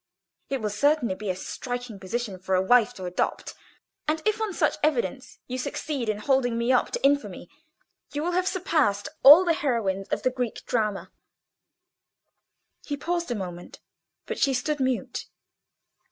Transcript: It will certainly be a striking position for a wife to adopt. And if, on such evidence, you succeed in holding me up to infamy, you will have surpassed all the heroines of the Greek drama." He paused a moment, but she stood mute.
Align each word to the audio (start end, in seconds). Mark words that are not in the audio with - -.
It 0.49 0.61
will 0.63 0.71
certainly 0.71 1.13
be 1.13 1.29
a 1.29 1.35
striking 1.35 1.99
position 1.99 2.39
for 2.39 2.55
a 2.55 2.61
wife 2.63 2.91
to 2.95 3.05
adopt. 3.05 3.53
And 4.07 4.19
if, 4.25 4.41
on 4.41 4.51
such 4.51 4.77
evidence, 4.81 5.37
you 5.45 5.59
succeed 5.59 6.09
in 6.09 6.17
holding 6.17 6.57
me 6.57 6.71
up 6.71 6.89
to 6.89 7.03
infamy, 7.03 7.51
you 8.11 8.23
will 8.23 8.31
have 8.31 8.47
surpassed 8.47 9.09
all 9.21 9.45
the 9.45 9.53
heroines 9.53 10.07
of 10.07 10.23
the 10.23 10.31
Greek 10.31 10.65
drama." 10.65 11.11
He 12.83 12.97
paused 12.97 13.29
a 13.29 13.35
moment, 13.35 13.79
but 14.25 14.39
she 14.39 14.55
stood 14.55 14.79
mute. 14.79 15.27